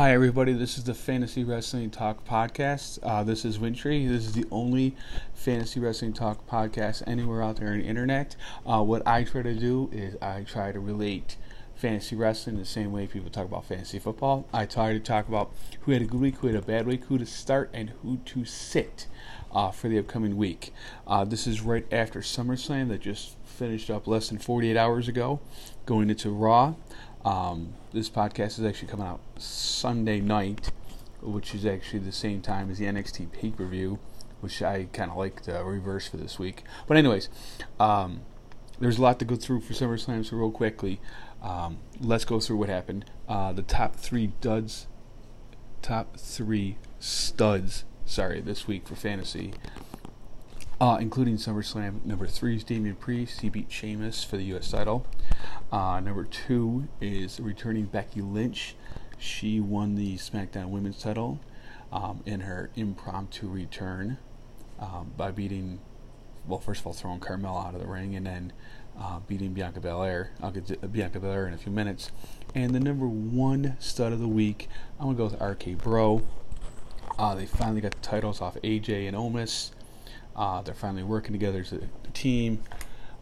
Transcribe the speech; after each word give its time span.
Hi, 0.00 0.14
everybody. 0.14 0.54
This 0.54 0.78
is 0.78 0.84
the 0.84 0.94
Fantasy 0.94 1.44
Wrestling 1.44 1.90
Talk 1.90 2.26
podcast. 2.26 3.00
Uh, 3.02 3.22
this 3.22 3.44
is 3.44 3.58
Wintry. 3.58 4.06
This 4.06 4.24
is 4.24 4.32
the 4.32 4.46
only 4.50 4.96
Fantasy 5.34 5.78
Wrestling 5.78 6.14
Talk 6.14 6.48
podcast 6.48 7.02
anywhere 7.06 7.42
out 7.42 7.56
there 7.56 7.68
on 7.68 7.80
the 7.80 7.84
internet. 7.84 8.34
Uh, 8.64 8.82
what 8.82 9.06
I 9.06 9.24
try 9.24 9.42
to 9.42 9.52
do 9.52 9.90
is 9.92 10.16
I 10.22 10.44
try 10.44 10.72
to 10.72 10.80
relate 10.80 11.36
fantasy 11.74 12.16
wrestling 12.16 12.56
the 12.56 12.64
same 12.64 12.92
way 12.92 13.06
people 13.06 13.28
talk 13.28 13.44
about 13.44 13.66
fantasy 13.66 13.98
football. 13.98 14.48
I 14.54 14.64
try 14.64 14.94
to 14.94 15.00
talk 15.00 15.28
about 15.28 15.52
who 15.80 15.92
had 15.92 16.00
a 16.00 16.06
good 16.06 16.20
week, 16.20 16.36
who 16.36 16.46
had 16.46 16.56
a 16.56 16.62
bad 16.62 16.86
week, 16.86 17.04
who 17.04 17.18
to 17.18 17.26
start, 17.26 17.68
and 17.74 17.90
who 18.02 18.18
to 18.24 18.46
sit 18.46 19.06
uh, 19.52 19.70
for 19.70 19.88
the 19.88 19.98
upcoming 19.98 20.38
week. 20.38 20.72
Uh, 21.06 21.24
this 21.24 21.46
is 21.46 21.60
right 21.60 21.86
after 21.92 22.20
SummerSlam 22.20 22.88
that 22.88 23.02
just 23.02 23.36
finished 23.44 23.90
up 23.90 24.06
less 24.06 24.30
than 24.30 24.38
48 24.38 24.76
hours 24.76 25.08
ago, 25.08 25.40
going 25.84 26.08
into 26.08 26.30
Raw. 26.30 26.74
Um, 27.24 27.74
this 27.92 28.08
podcast 28.08 28.58
is 28.58 28.64
actually 28.64 28.88
coming 28.88 29.06
out 29.06 29.20
Sunday 29.38 30.20
night, 30.20 30.70
which 31.20 31.54
is 31.54 31.66
actually 31.66 32.00
the 32.00 32.12
same 32.12 32.40
time 32.40 32.70
as 32.70 32.78
the 32.78 32.86
NXT 32.86 33.32
pay 33.32 33.50
per 33.50 33.66
view, 33.66 33.98
which 34.40 34.62
I 34.62 34.84
kind 34.92 35.10
of 35.10 35.16
like 35.16 35.42
the 35.42 35.62
reverse 35.64 36.08
for 36.08 36.16
this 36.16 36.38
week. 36.38 36.64
But, 36.86 36.96
anyways, 36.96 37.28
um, 37.78 38.22
there's 38.78 38.98
a 38.98 39.02
lot 39.02 39.18
to 39.18 39.24
go 39.24 39.36
through 39.36 39.60
for 39.60 39.74
SummerSlam, 39.74 40.24
so 40.24 40.36
real 40.36 40.50
quickly, 40.50 41.00
um, 41.42 41.78
let's 42.00 42.24
go 42.24 42.40
through 42.40 42.56
what 42.56 42.68
happened. 42.68 43.04
Uh, 43.28 43.52
the 43.52 43.62
top 43.62 43.96
three 43.96 44.32
duds, 44.40 44.86
top 45.82 46.16
three 46.16 46.78
studs, 46.98 47.84
sorry, 48.06 48.40
this 48.40 48.66
week 48.66 48.88
for 48.88 48.96
fantasy. 48.96 49.52
Uh, 50.80 50.96
including 50.98 51.36
SummerSlam. 51.36 52.02
Number 52.06 52.26
three 52.26 52.56
is 52.56 52.64
Damian 52.64 52.96
Priest. 52.96 53.42
He 53.42 53.50
beat 53.50 53.70
Sheamus 53.70 54.24
for 54.24 54.38
the 54.38 54.44
U.S. 54.44 54.70
title. 54.70 55.04
Uh, 55.70 56.00
number 56.00 56.24
two 56.24 56.88
is 57.02 57.38
returning 57.38 57.84
Becky 57.84 58.22
Lynch. 58.22 58.74
She 59.18 59.60
won 59.60 59.94
the 59.94 60.16
SmackDown 60.16 60.70
Women's 60.70 60.98
title 60.98 61.38
um, 61.92 62.22
in 62.24 62.40
her 62.40 62.70
impromptu 62.76 63.46
return 63.46 64.16
um, 64.78 65.12
by 65.18 65.30
beating, 65.30 65.80
well, 66.48 66.60
first 66.60 66.80
of 66.80 66.86
all, 66.86 66.94
throwing 66.94 67.20
Carmella 67.20 67.66
out 67.66 67.74
of 67.74 67.82
the 67.82 67.86
ring 67.86 68.16
and 68.16 68.24
then 68.24 68.52
uh, 68.98 69.20
beating 69.28 69.52
Bianca 69.52 69.80
Belair. 69.80 70.30
I'll 70.42 70.50
get 70.50 70.66
to 70.68 70.76
Bianca 70.88 71.20
Belair 71.20 71.46
in 71.46 71.52
a 71.52 71.58
few 71.58 71.72
minutes. 71.72 72.10
And 72.54 72.74
the 72.74 72.80
number 72.80 73.06
one 73.06 73.76
stud 73.80 74.14
of 74.14 74.18
the 74.18 74.28
week, 74.28 74.66
I'm 74.98 75.14
going 75.14 75.30
to 75.30 75.36
go 75.36 75.46
with 75.46 75.58
RK 75.58 75.76
Bro. 75.82 76.22
Uh, 77.18 77.34
they 77.34 77.44
finally 77.44 77.82
got 77.82 77.92
the 77.92 78.00
titles 78.00 78.40
off 78.40 78.56
AJ 78.62 79.06
and 79.06 79.14
Omos. 79.14 79.72
Uh, 80.36 80.62
they're 80.62 80.74
finally 80.74 81.02
working 81.02 81.32
together 81.32 81.60
as 81.60 81.72
a 81.72 81.80
team. 82.12 82.62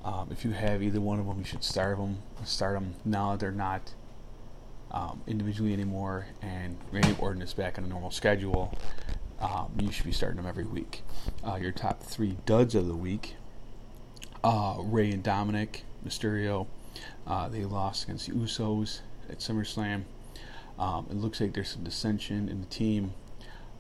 Um, 0.05 0.29
if 0.31 0.45
you 0.45 0.53
have 0.53 0.83
either 0.83 1.01
one 1.01 1.19
of 1.19 1.27
them, 1.27 1.39
you 1.39 1.45
should 1.45 1.65
start 1.65 1.99
them. 1.99 2.19
Start 2.45 2.75
them 2.75 2.95
now 3.05 3.33
that 3.33 3.41
they're 3.41 3.51
not 3.51 3.95
um, 4.91 5.21
individually 5.27 5.73
anymore, 5.73 6.27
and 6.41 6.77
Randy 6.93 7.17
Orton 7.19 7.43
is 7.43 7.53
back 7.53 7.79
on 7.79 7.85
a 7.85 7.89
normal 7.89 8.11
schedule. 8.11 8.77
Um, 9.41 9.73
you 9.79 9.93
should 9.93 10.07
be 10.07 10.13
starting 10.13 10.37
them 10.37 10.47
every 10.47 10.65
week. 10.65 11.03
Uh, 11.47 11.57
your 11.57 11.73
top 11.73 12.03
three 12.03 12.37
duds 12.47 12.75
of 12.75 12.87
the 12.87 12.95
week: 12.95 13.37
uh, 14.43 14.77
Rey 14.79 15.11
and 15.11 15.23
Dominic 15.23 15.85
Mysterio. 16.07 16.67
Uh, 17.27 17.49
they 17.49 17.65
lost 17.65 18.05
against 18.05 18.27
the 18.27 18.33
Usos 18.33 19.01
at 19.29 19.39
SummerSlam. 19.39 20.05
Um, 20.79 21.07
it 21.11 21.17
looks 21.17 21.41
like 21.41 21.53
there's 21.53 21.69
some 21.71 21.85
dissension 21.85 22.49
in 22.49 22.61
the 22.61 22.67
team. 22.67 23.13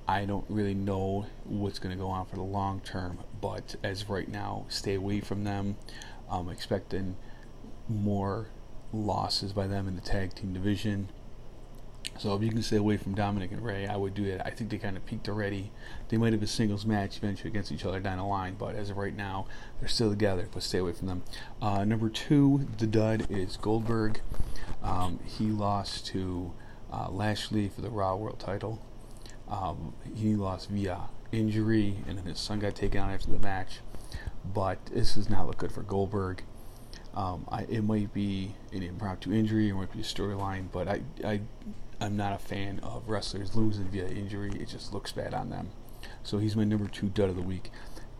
I 0.09 0.25
don't 0.25 0.47
really 0.49 0.75
know 0.75 1.27
what's 1.45 1.79
going 1.79 1.95
to 1.95 2.03
go 2.03 2.09
on 2.09 2.25
for 2.25 2.37
the 2.37 2.43
long 2.43 2.81
term, 2.81 3.19
but 3.43 3.77
as 3.85 4.09
right 4.09 4.27
now, 4.27 4.65
stay 4.71 4.95
away 4.95 5.21
from 5.21 5.45
them. 5.45 5.77
I'm 6.31 6.49
expecting 6.49 7.17
more 7.89 8.49
losses 8.91 9.53
by 9.53 9.67
them 9.67 9.87
in 9.87 9.97
the 9.97 10.01
tag 10.01 10.35
team 10.35 10.55
division. 10.55 11.11
So 12.17 12.35
if 12.35 12.43
you 12.43 12.49
can 12.49 12.63
stay 12.63 12.79
away 12.79 12.97
from 12.97 13.15
Dominic 13.15 13.53
and 13.53 13.63
Rey, 13.63 13.87
I 13.87 13.97
would 13.97 14.15
do 14.15 14.25
it. 14.25 14.41
I 14.43 14.51
think 14.51 14.71
they 14.71 14.79
kind 14.79 14.97
of 14.97 15.05
peaked 15.05 15.29
already. 15.29 15.71
They 16.09 16.17
might 16.17 16.33
have 16.33 16.43
a 16.43 16.47
singles 16.47 16.87
match 16.87 17.19
eventually 17.19 17.51
against 17.51 17.71
each 17.71 17.85
other 17.85 18.01
down 18.01 18.17
the 18.17 18.25
line, 18.25 18.57
but 18.59 18.77
as 18.77 18.89
of 18.89 18.97
right 18.97 19.15
now, 19.15 19.47
they're 19.79 19.91
still 19.91 20.09
together. 20.09 20.49
But 20.53 20.63
stay 20.63 20.79
away 20.79 20.95
from 20.95 21.09
them. 21.09 21.23
Uh, 21.61 21.85
number 21.85 22.09
two, 22.09 22.67
the 22.79 22.87
dud 22.87 23.27
is 23.31 23.59
Goldberg. 23.59 24.23
Um, 24.83 25.21
he 25.27 25.47
lost 25.47 26.07
to 26.07 26.55
uh, 26.91 27.11
Lashley 27.11 27.69
for 27.69 27.83
the 27.83 27.91
Raw 27.91 28.17
World 28.17 28.39
Title. 28.39 28.81
Um, 29.49 29.95
he 30.15 30.35
lost 30.35 30.69
via 30.69 31.09
injury, 31.33 31.97
and 32.07 32.19
then 32.19 32.27
his 32.27 32.39
son 32.39 32.59
got 32.59 32.75
taken 32.75 33.01
out 33.01 33.11
after 33.11 33.31
the 33.31 33.39
match. 33.39 33.81
But 34.45 34.85
this 34.87 35.15
does 35.15 35.29
not 35.29 35.47
look 35.47 35.59
good 35.59 35.73
for 35.73 35.83
Goldberg. 35.83 36.43
Um, 37.15 37.47
I, 37.51 37.63
it 37.63 37.83
might 37.83 38.13
be 38.13 38.55
an 38.73 38.83
impromptu 38.83 39.33
injury, 39.33 39.69
it 39.69 39.75
might 39.75 39.93
be 39.93 40.01
a 40.01 40.05
storyline, 40.05 40.67
but 40.71 40.87
I, 40.87 41.01
I, 41.25 41.41
I'm 42.01 42.17
not 42.17 42.33
a 42.33 42.39
fan 42.39 42.79
of 42.81 43.09
wrestlers 43.09 43.57
losing 43.57 43.87
via 43.87 44.07
injury. 44.07 44.53
It 44.53 44.69
just 44.69 44.95
looks 44.95 45.11
bad 45.11 45.35
on 45.35 45.51
them. 45.51 45.71
So 46.23 46.39
he's 46.39 46.55
my 46.55 46.65
number 46.65 46.87
two 46.87 47.09
dud 47.09 47.31
of 47.31 47.37
the 47.37 47.43
week. 47.43 47.71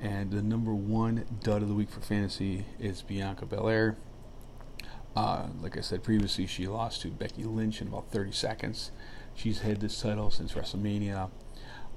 And 0.01 0.31
the 0.31 0.43
number 0.43 0.75
one 0.75 1.25
dud 1.43 1.63
of 1.63 1.69
the 1.69 1.75
week 1.75 1.91
for 1.91 2.01
fantasy 2.01 2.65
is 2.79 3.03
Bianca 3.03 3.47
Belair. 3.47 3.97
Uh, 5.19 5.49
like 5.61 5.77
I 5.77 5.81
said 5.81 6.05
previously, 6.05 6.47
she 6.47 6.69
lost 6.69 7.03
to 7.03 7.09
Becky 7.09 7.43
Lynch 7.43 7.81
in 7.81 7.89
about 7.89 8.09
30 8.13 8.31
seconds. 8.31 8.93
She's 9.35 9.63
had 9.63 9.81
this 9.81 10.01
title 10.01 10.31
since 10.31 10.53
WrestleMania. 10.53 11.31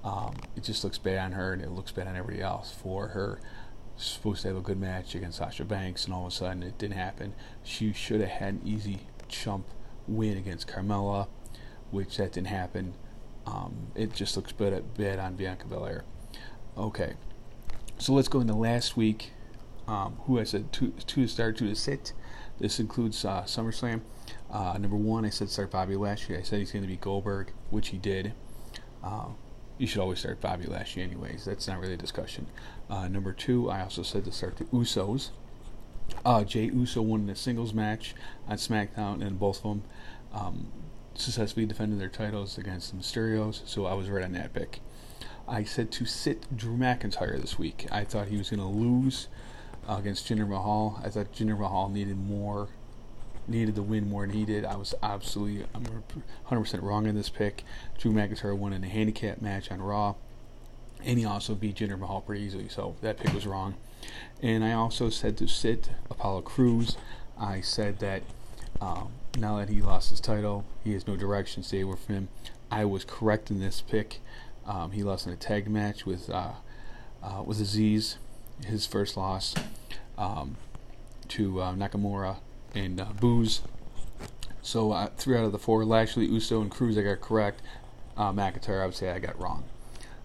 Um, 0.04 0.38
it 0.56 0.64
just 0.64 0.84
looks 0.84 0.98
bad 0.98 1.20
on 1.20 1.32
her, 1.34 1.54
and 1.54 1.62
it 1.62 1.70
looks 1.70 1.92
bad 1.92 2.08
on 2.08 2.16
everybody 2.16 2.42
else 2.42 2.72
for 2.72 3.10
her. 3.10 3.40
Supposed 3.96 4.42
to 4.42 4.48
have 4.48 4.58
a 4.58 4.62
good 4.62 4.80
match 4.80 5.14
against 5.14 5.38
Sasha 5.38 5.64
Banks, 5.64 6.06
and 6.06 6.16
all 6.16 6.26
of 6.26 6.34
a 6.34 6.36
sudden 6.36 6.64
it 6.64 6.80
didn't 6.80 6.98
happen. 6.98 7.36
She 7.64 7.94
should 7.94 8.22
have 8.22 8.30
had 8.32 8.54
an 8.56 8.62
easy 8.66 9.02
chump 9.28 9.68
win 10.08 10.36
against 10.36 10.68
Carmella, 10.68 11.28
which 11.92 12.18
that 12.18 12.32
didn't 12.32 12.48
happen. 12.48 12.96
Um, 13.46 13.92
it 13.94 14.16
just 14.16 14.36
looks 14.36 14.52
bad, 14.52 14.96
bad 14.98 15.20
on 15.20 15.36
Bianca 15.36 15.68
Belair. 15.68 16.06
Okay, 16.76 17.14
so 18.00 18.14
let's 18.14 18.28
go 18.28 18.42
into 18.42 18.56
last 18.56 18.98
week. 18.98 19.30
Um, 19.88 20.18
who 20.26 20.40
I 20.40 20.44
said 20.44 20.74
two, 20.74 20.94
two 21.06 21.22
to 21.24 21.28
start, 21.28 21.58
two 21.58 21.68
to 21.68 21.76
sit. 21.76 22.14
This 22.62 22.80
includes 22.80 23.26
uh, 23.26 23.42
SummerSlam. 23.42 24.02
Uh, 24.52 24.78
number 24.78 24.96
one, 24.96 25.26
I 25.26 25.30
said 25.30 25.50
start 25.50 25.72
Bobby 25.72 25.96
Lashley. 25.96 26.38
I 26.38 26.44
said 26.44 26.60
he's 26.60 26.72
going 26.72 26.84
to 26.84 26.88
be 26.88 26.96
Goldberg, 26.96 27.52
which 27.72 27.88
he 27.88 27.98
did. 27.98 28.34
Uh, 29.04 29.30
you 29.80 29.88
should 29.88 30.00
always 30.00 30.20
start 30.20 30.40
Bobby 30.40 30.68
Lashley, 30.68 31.02
anyways. 31.02 31.44
That's 31.44 31.68
not 31.68 31.80
really 31.80 31.96
a 31.96 31.98
discussion. 31.98 32.46
Uh, 32.88 33.08
number 33.08 33.34
two, 33.34 33.72
I 33.72 33.82
also 33.82 34.04
said 34.04 34.26
to 34.26 34.32
start 34.32 34.58
the 34.58 34.66
Usos. 34.66 35.30
Uh, 36.24 36.44
Jey 36.44 36.66
Uso 36.66 37.02
won 37.02 37.22
in 37.22 37.30
a 37.32 37.36
singles 37.36 37.74
match 37.74 38.14
on 38.48 38.58
SmackDown, 38.58 39.26
and 39.26 39.40
both 39.40 39.58
of 39.58 39.64
them 39.64 39.84
um, 40.32 40.68
successfully 41.16 41.66
defended 41.66 42.00
their 42.00 42.10
titles 42.10 42.60
against 42.60 42.92
the 42.92 42.98
Mysterios, 42.98 43.68
so 43.68 43.88
I 43.88 43.96
was 43.96 44.08
right 44.08 44.24
on 44.24 44.34
that 44.34 44.54
pick. 44.54 44.82
I 45.48 45.64
said 45.64 45.92
to 45.94 46.06
sit 46.06 46.56
Drew 46.56 46.78
McIntyre 46.78 47.42
this 47.42 47.58
week. 47.58 47.88
I 47.92 48.04
thought 48.04 48.28
he 48.28 48.38
was 48.38 48.52
going 48.52 48.60
to 48.60 48.68
lose 48.68 49.30
uh, 49.88 49.98
against 49.98 50.28
Jinder 50.28 50.48
Mahal. 50.48 51.00
I 51.04 51.10
thought 51.10 51.34
Jinder 51.34 51.58
Mahal 51.58 51.90
needed 51.90 52.18
more 52.18 52.70
needed 53.48 53.76
the 53.76 53.82
win 53.82 54.10
more 54.10 54.26
than 54.26 54.36
he 54.36 54.46
did. 54.46 54.66
I 54.66 54.76
was 54.76 54.94
absolutely, 55.02 55.66
I'm 55.74 55.86
100% 56.50 56.82
wrong 56.82 57.08
in 57.08 57.16
this 57.16 57.30
pick. 57.30 57.64
Drew 57.98 58.12
McIntyre 58.12 58.58
won 58.58 58.74
in 58.74 58.84
a 58.84 58.88
handicap 58.88 59.42
match 59.42 59.72
on 59.72 59.82
Raw, 59.82 60.16
and 61.04 61.20
he 61.20 61.26
also 61.26 61.56
beat 61.56 61.78
Jinder 61.78 62.00
Mahal 62.00 62.22
pretty 62.22 62.44
easily, 62.44 62.70
so 62.70 62.96
that 63.02 63.20
pick 63.20 63.34
was 63.34 63.46
wrong. 63.46 63.76
And 64.42 64.64
I 64.64 64.74
also 64.74 65.10
said 65.10 65.38
to 65.38 65.48
sit 65.48 65.90
Apollo 66.10 66.42
Crews. 66.44 66.98
I 67.38 67.62
said 67.62 68.00
that 68.00 68.24
um, 68.80 69.12
now 69.38 69.58
that 69.58 69.70
he 69.70 69.82
lost 69.82 70.10
his 70.10 70.20
title, 70.20 70.66
he 70.84 70.94
has 70.94 71.08
no 71.08 71.16
direction. 71.16 71.64
Stay 71.64 71.84
from 71.84 72.16
him. 72.16 72.30
I 72.72 72.86
was 72.86 73.04
correct 73.04 73.52
in 73.52 73.60
this 73.60 73.82
pick. 73.82 74.20
Um, 74.66 74.92
he 74.92 75.04
lost 75.04 75.28
in 75.28 75.34
a 75.34 75.38
tag 75.38 75.70
match 75.70 76.06
with 76.06 76.30
uh, 76.30 76.54
uh, 77.22 77.44
with 77.46 77.60
Azeez, 77.60 78.16
his 78.66 78.86
first 78.86 79.18
loss 79.18 79.56
um, 80.18 80.58
to 81.30 81.62
uh, 81.62 81.74
Nakamura 81.74 82.38
and 82.74 83.00
uh, 83.00 83.06
Boogs. 83.20 83.62
So 84.62 84.92
uh, 84.92 85.10
three 85.18 85.38
out 85.38 85.44
of 85.44 85.52
the 85.52 85.60
four, 85.60 85.84
Lashley, 85.86 86.26
Uso, 86.26 86.62
and 86.62 86.70
Crews, 86.70 86.98
I 86.98 87.02
got 87.02 87.22
correct. 87.22 87.62
Uh, 88.16 88.32
McIntyre, 88.32 88.82
I 88.82 88.86
would 88.86 88.96
say 88.96 89.10
I 89.10 89.20
got 89.20 89.40
wrong. 89.42 89.64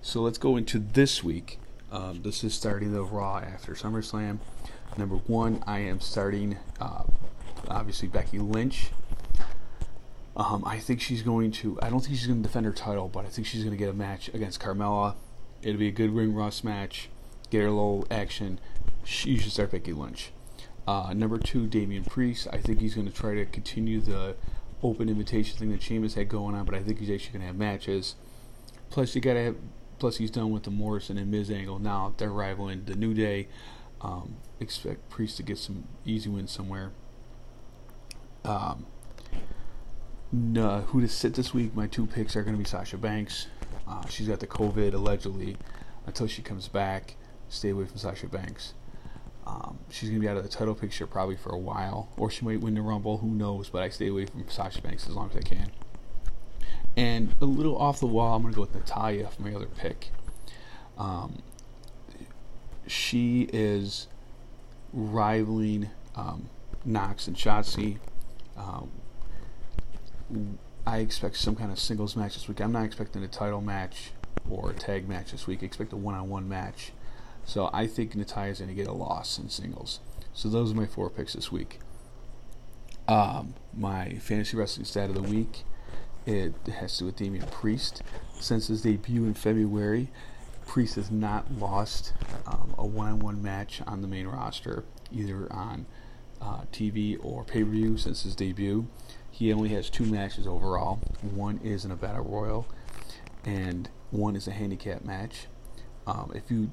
So 0.02 0.20
let's 0.20 0.38
go 0.38 0.56
into 0.56 0.78
this 0.78 1.24
week. 1.24 1.58
Um, 1.90 2.22
this 2.22 2.44
is 2.44 2.54
starting 2.54 2.92
the 2.92 3.02
Raw 3.02 3.38
after 3.38 3.72
SummerSlam. 3.72 4.38
Number 4.98 5.16
one, 5.16 5.62
I 5.66 5.80
am 5.80 6.00
starting 6.00 6.58
uh, 6.80 7.04
obviously 7.68 8.08
Becky 8.08 8.38
Lynch. 8.38 8.90
Um, 10.36 10.64
I 10.66 10.78
think 10.78 11.00
she's 11.00 11.22
going 11.22 11.50
to. 11.52 11.78
I 11.80 11.88
don't 11.88 12.00
think 12.00 12.16
she's 12.16 12.26
going 12.26 12.42
to 12.42 12.46
defend 12.46 12.66
her 12.66 12.72
title, 12.72 13.08
but 13.08 13.24
I 13.24 13.28
think 13.28 13.46
she's 13.46 13.62
going 13.62 13.72
to 13.72 13.78
get 13.78 13.88
a 13.88 13.94
match 13.94 14.28
against 14.28 14.60
Carmella. 14.60 15.14
It'll 15.62 15.78
be 15.78 15.88
a 15.88 15.92
good 15.92 16.14
ring 16.14 16.34
rust 16.34 16.62
match. 16.62 17.08
Get 17.50 17.62
a 17.62 17.70
little 17.70 18.06
action. 18.10 18.58
you 19.04 19.38
should 19.38 19.52
start 19.52 19.70
Becky 19.70 19.92
Lynch. 19.92 20.32
Uh, 20.86 21.12
number 21.14 21.38
two, 21.38 21.66
Damian 21.66 22.04
Priest. 22.04 22.46
I 22.52 22.58
think 22.58 22.80
he's 22.80 22.94
going 22.94 23.06
to 23.06 23.12
try 23.12 23.34
to 23.34 23.44
continue 23.46 24.00
the 24.00 24.36
open 24.82 25.08
invitation 25.08 25.58
thing 25.58 25.70
that 25.72 25.82
Sheamus 25.82 26.14
had 26.14 26.28
going 26.28 26.54
on, 26.54 26.64
but 26.64 26.74
I 26.74 26.82
think 26.82 27.00
he's 27.00 27.10
actually 27.10 27.32
going 27.32 27.40
to 27.40 27.46
have 27.48 27.56
matches. 27.56 28.14
Plus, 28.90 29.14
you 29.14 29.20
got 29.20 29.34
to 29.34 29.44
have. 29.44 29.56
Plus, 29.98 30.18
he's 30.18 30.30
done 30.30 30.50
with 30.50 30.64
the 30.64 30.70
Morrison 30.70 31.16
and 31.16 31.30
Miz 31.30 31.50
angle. 31.50 31.78
Now 31.78 32.14
they're 32.18 32.30
rivaling 32.30 32.84
the 32.84 32.94
New 32.94 33.14
Day. 33.14 33.48
Um, 34.00 34.36
expect 34.60 35.08
Priest 35.08 35.38
to 35.38 35.42
get 35.42 35.58
some 35.58 35.84
easy 36.04 36.28
wins 36.28 36.52
somewhere. 36.52 36.92
Um, 38.44 38.86
no, 40.30 40.82
who 40.82 41.00
to 41.00 41.08
sit 41.08 41.34
this 41.34 41.54
week? 41.54 41.74
My 41.74 41.86
two 41.86 42.06
picks 42.06 42.36
are 42.36 42.42
going 42.42 42.54
to 42.54 42.62
be 42.62 42.68
Sasha 42.68 42.98
Banks. 42.98 43.46
Uh, 43.88 44.06
she's 44.08 44.28
got 44.28 44.40
the 44.40 44.46
COVID 44.46 44.92
allegedly 44.94 45.56
until 46.06 46.26
she 46.26 46.42
comes 46.42 46.68
back. 46.68 47.16
Stay 47.48 47.70
away 47.70 47.84
from 47.84 47.98
Sasha 47.98 48.26
Banks. 48.26 48.74
Um, 49.46 49.78
she's 49.90 50.08
going 50.08 50.20
to 50.20 50.24
be 50.24 50.28
out 50.28 50.36
of 50.36 50.42
the 50.42 50.48
title 50.48 50.74
picture 50.74 51.06
probably 51.06 51.36
for 51.36 51.50
a 51.50 51.58
while, 51.58 52.08
or 52.16 52.30
she 52.30 52.44
might 52.44 52.60
win 52.60 52.74
the 52.74 52.82
Rumble. 52.82 53.18
Who 53.18 53.28
knows? 53.28 53.68
But 53.68 53.82
I 53.82 53.88
stay 53.90 54.08
away 54.08 54.26
from 54.26 54.44
Sasha 54.48 54.82
Banks 54.82 55.06
as 55.06 55.14
long 55.14 55.30
as 55.30 55.36
I 55.36 55.40
can. 55.40 55.70
And 56.96 57.34
a 57.40 57.44
little 57.44 57.76
off 57.76 58.00
the 58.00 58.06
wall, 58.06 58.34
I'm 58.34 58.42
going 58.42 58.54
to 58.54 58.56
go 58.56 58.62
with 58.62 58.74
Natalya 58.74 59.28
for 59.28 59.42
my 59.42 59.54
other 59.54 59.66
pick. 59.66 60.10
Um, 60.98 61.42
she 62.86 63.48
is 63.52 64.08
rivaling 64.92 65.90
um, 66.14 66.48
Nox 66.84 67.28
and 67.28 67.36
Shotzi. 67.36 67.98
Um, 68.56 68.90
I 70.86 70.98
expect 70.98 71.36
some 71.36 71.54
kind 71.54 71.70
of 71.70 71.78
singles 71.78 72.16
match 72.16 72.34
this 72.34 72.48
week. 72.48 72.60
I'm 72.60 72.72
not 72.72 72.84
expecting 72.84 73.22
a 73.22 73.28
title 73.28 73.60
match 73.60 74.12
or 74.48 74.70
a 74.70 74.74
tag 74.74 75.08
match 75.08 75.32
this 75.32 75.46
week. 75.46 75.62
I 75.62 75.66
expect 75.66 75.92
a 75.92 75.96
one-on-one 75.96 76.48
match. 76.48 76.92
So 77.46 77.70
I 77.72 77.86
think 77.86 78.14
Natalya's 78.14 78.58
going 78.58 78.68
to 78.68 78.74
get 78.74 78.86
a 78.86 78.92
loss 78.92 79.38
in 79.38 79.48
singles. 79.48 80.00
So 80.34 80.48
those 80.48 80.72
are 80.72 80.74
my 80.74 80.86
four 80.86 81.08
picks 81.08 81.32
this 81.32 81.50
week. 81.50 81.78
Um, 83.08 83.54
my 83.74 84.14
fantasy 84.14 84.56
wrestling 84.56 84.84
stat 84.84 85.08
of 85.08 85.14
the 85.14 85.22
week 85.22 85.64
it 86.26 86.54
has 86.66 86.94
to 86.94 86.98
do 87.00 87.04
with 87.06 87.16
Damian 87.16 87.46
Priest. 87.46 88.02
Since 88.34 88.66
his 88.66 88.82
debut 88.82 89.24
in 89.24 89.34
February, 89.34 90.08
Priest 90.66 90.96
has 90.96 91.10
not 91.10 91.50
lost 91.52 92.12
um, 92.46 92.74
a 92.76 92.84
one-on-one 92.84 93.40
match 93.40 93.80
on 93.86 94.02
the 94.02 94.08
main 94.08 94.26
roster, 94.26 94.84
either 95.12 95.50
on 95.52 95.86
uh, 96.42 96.62
TV 96.72 97.16
or 97.22 97.44
pay-per-view 97.44 97.96
since 97.96 98.24
his 98.24 98.34
debut. 98.34 98.88
He 99.30 99.52
only 99.52 99.68
has 99.70 99.88
two 99.88 100.04
matches 100.04 100.46
overall. 100.46 100.96
One 101.22 101.60
is 101.62 101.84
in 101.84 101.92
a 101.92 101.96
battle 101.96 102.24
royal, 102.24 102.66
and 103.44 103.88
one 104.10 104.34
is 104.34 104.48
a 104.48 104.52
handicap 104.52 105.04
match. 105.04 105.46
Um, 106.06 106.32
if 106.34 106.50
you 106.50 106.70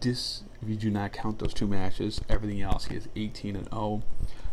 dis, 0.00 0.42
if 0.60 0.68
you 0.68 0.76
do 0.76 0.90
not 0.90 1.12
count 1.12 1.38
those 1.38 1.54
two 1.54 1.66
matches, 1.66 2.20
everything 2.28 2.60
else 2.62 2.86
he 2.86 2.96
is 2.96 3.08
18 3.16 3.56
and 3.56 3.68
0. 3.70 4.02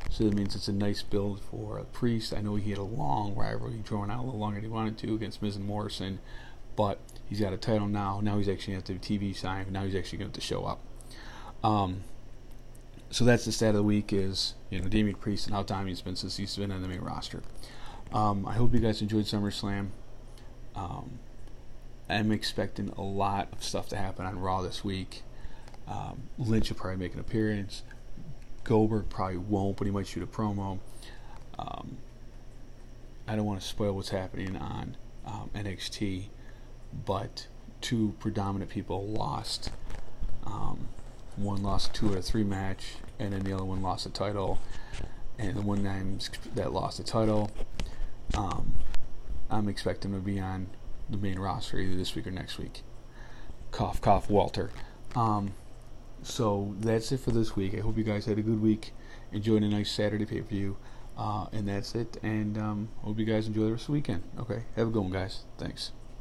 So 0.10 0.24
that 0.24 0.34
means 0.34 0.56
it's 0.56 0.68
a 0.68 0.74
nice 0.74 1.04
build 1.04 1.42
for 1.42 1.84
Priest. 1.94 2.34
I 2.34 2.42
know 2.42 2.56
he 2.56 2.72
had 2.72 2.80
a 2.80 2.84
long 2.84 3.36
rivalry 3.36 3.82
drawn 3.84 4.10
out 4.10 4.22
a 4.22 4.26
little 4.26 4.40
longer 4.40 4.56
than 4.56 4.70
he 4.70 4.74
wanted 4.74 4.98
to 5.00 5.14
against 5.14 5.42
Miz 5.42 5.56
and 5.56 5.66
Morrison, 5.66 6.20
but 6.76 7.00
he's 7.28 7.40
got 7.40 7.54
a 7.54 7.58
title 7.58 7.88
now. 7.88 8.20
Now 8.22 8.38
he's 8.38 8.50
actually 8.50 8.76
at 8.76 8.86
the 8.86 8.94
TV 8.94 9.36
sign. 9.36 9.68
Now 9.72 9.84
he's 9.84 9.96
actually 9.96 10.20
going 10.20 10.32
to 10.32 10.42
show 10.42 10.66
up. 10.66 10.80
Um, 11.64 12.04
so 13.12 13.26
that's 13.26 13.46
the 13.46 13.52
stat 13.52 13.70
of 13.70 13.76
the 13.76 13.84
week 13.84 14.14
is 14.14 14.54
you 14.70 14.80
know 14.80 14.88
Damian 14.88 15.16
Priest 15.16 15.48
and 15.48 15.56
how 15.56 15.64
time 15.64 15.88
he's 15.88 16.02
been 16.02 16.16
since 16.16 16.38
he's 16.38 16.56
been 16.56 16.72
on 16.72 16.82
the 16.82 16.88
main 16.88 17.02
roster. 17.02 17.42
Um, 18.12 18.48
I 18.48 18.54
hope 18.54 18.74
you 18.74 18.80
guys 18.80 19.02
enjoyed 19.02 19.26
SummerSlam. 19.26 19.90
Um, 20.76 21.20
I'm 22.10 22.32
expecting 22.32 22.90
a 22.98 23.02
lot 23.02 23.50
of 23.52 23.64
stuff 23.64 23.90
to 23.90 23.96
happen 23.96 24.26
on 24.26 24.40
Raw 24.40 24.62
this 24.62 24.84
week. 24.84 25.22
Um, 25.88 26.24
Lynch 26.38 26.70
will 26.70 26.78
probably 26.78 26.98
make 26.98 27.14
an 27.14 27.20
appearance. 27.20 27.84
Goldberg 28.64 29.10
probably 29.10 29.38
won't, 29.38 29.78
but 29.78 29.86
he 29.86 29.92
might 29.92 30.08
shoot 30.08 30.24
a 30.24 30.28
promo. 30.28 30.80
Um, 31.58 31.98
I 33.28 33.36
don't 33.36 33.46
want 33.46 33.62
to 33.62 33.68
spoil 33.68 33.94
what's 33.94 34.10
happening 34.10 34.58
on 34.58 34.98
um, 35.26 35.52
NXT, 35.54 36.26
but 37.06 37.48
two 37.80 38.16
predominant 38.20 38.72
people 38.72 39.06
lost. 39.06 39.72
Um, 40.46 40.88
one 41.36 41.62
lost 41.62 41.94
two 41.94 42.14
of 42.14 42.26
three 42.26 42.44
match, 42.44 42.96
and 43.20 43.34
then 43.34 43.44
the 43.44 43.54
other 43.54 43.66
one 43.66 43.82
lost 43.82 44.06
the 44.06 44.10
title. 44.10 44.60
And 45.38 45.56
the 45.56 45.62
one 45.62 45.84
that 46.56 46.74
lost 46.74 46.98
the 46.98 47.04
title, 47.04 47.50
um, 48.36 48.74
I'm 49.50 49.70
expecting 49.70 50.12
to 50.12 50.20
be 50.20 50.40
on 50.40 50.68
the 51.10 51.18
main 51.18 51.40
roster 51.40 51.80
either 51.80 51.96
this 51.96 52.16
week 52.16 52.28
or 52.28 52.32
next 52.32 52.58
week. 52.58 52.82
Cough, 53.72 54.02
cough, 54.02 54.30
Walter. 54.30 54.72
Um, 55.16 55.54
so 56.24 56.76
that's 56.80 57.12
it 57.12 57.20
for 57.20 57.32
this 57.32 57.56
week. 57.56 57.74
I 57.76 57.80
hope 57.80 57.98
you 57.98 58.04
guys 58.04 58.26
had 58.26 58.38
a 58.38 58.42
good 58.42 58.62
week, 58.62 58.94
enjoyed 59.32 59.64
a 59.64 59.68
nice 59.68 59.92
Saturday 59.92 60.26
pay 60.26 60.42
per 60.42 60.48
view, 60.48 60.78
uh, 61.18 61.48
and 61.52 61.68
that's 61.68 61.96
it. 61.96 62.18
And 62.24 62.58
um, 62.58 62.90
hope 63.02 63.20
you 63.20 63.26
guys 63.26 63.48
enjoy 63.48 63.66
the 63.66 63.72
rest 63.72 63.84
of 63.84 63.88
the 63.88 63.94
weekend. 63.94 64.24
Okay, 64.40 64.64
have 64.76 64.88
a 64.88 64.92
good 64.92 65.02
one, 65.02 65.12
guys. 65.12 65.44
Thanks. 65.58 65.92